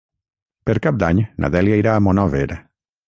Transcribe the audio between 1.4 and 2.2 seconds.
na Dèlia irà a